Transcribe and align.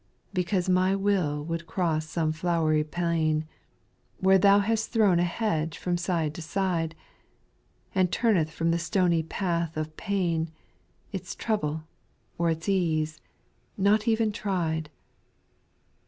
5. 0.29 0.33
Because 0.33 0.67
my 0.67 0.95
will 0.95 1.45
would 1.45 1.67
cross 1.67 2.07
some 2.09 2.31
flowery 2.31 2.83
plain. 2.83 3.45
Where 4.17 4.39
Thou 4.39 4.57
hast 4.57 4.89
thrown 4.91 5.19
a 5.19 5.23
hedge 5.23 5.77
from 5.77 5.95
side 5.95 6.33
to 6.33 6.41
side; 6.41 6.95
And 7.93 8.11
turneth 8.11 8.49
from 8.49 8.71
the 8.71 8.79
stony 8.79 9.21
path 9.21 9.77
of 9.77 9.95
pain, 9.97 10.49
Its 11.11 11.35
trouble, 11.35 11.83
or 12.39 12.49
its 12.49 12.67
ease, 12.67 13.21
not 13.77 14.07
even 14.07 14.31
tried. 14.31 14.89